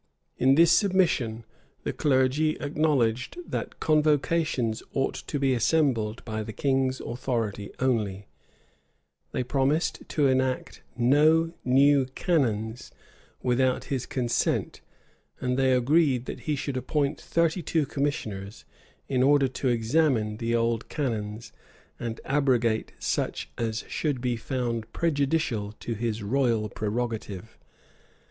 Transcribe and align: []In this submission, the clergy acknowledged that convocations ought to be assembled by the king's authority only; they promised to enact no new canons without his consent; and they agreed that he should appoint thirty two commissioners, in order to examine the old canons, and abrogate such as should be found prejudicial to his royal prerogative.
[]In 0.45 0.55
this 0.55 0.71
submission, 0.71 1.43
the 1.83 1.93
clergy 1.93 2.57
acknowledged 2.59 3.37
that 3.45 3.79
convocations 3.79 4.81
ought 4.93 5.13
to 5.13 5.37
be 5.37 5.53
assembled 5.53 6.25
by 6.25 6.41
the 6.41 6.51
king's 6.53 6.99
authority 7.01 7.69
only; 7.77 8.27
they 9.31 9.43
promised 9.43 10.01
to 10.09 10.25
enact 10.25 10.81
no 10.97 11.51
new 11.63 12.07
canons 12.15 12.89
without 13.43 13.83
his 13.93 14.07
consent; 14.07 14.81
and 15.39 15.55
they 15.55 15.71
agreed 15.71 16.25
that 16.25 16.39
he 16.49 16.55
should 16.55 16.77
appoint 16.77 17.21
thirty 17.21 17.61
two 17.61 17.85
commissioners, 17.85 18.65
in 19.07 19.21
order 19.21 19.47
to 19.47 19.67
examine 19.67 20.37
the 20.37 20.55
old 20.55 20.89
canons, 20.89 21.53
and 21.99 22.19
abrogate 22.25 22.91
such 22.97 23.51
as 23.55 23.85
should 23.87 24.19
be 24.19 24.35
found 24.35 24.91
prejudicial 24.93 25.73
to 25.73 25.93
his 25.93 26.23
royal 26.23 26.69
prerogative. 26.69 27.59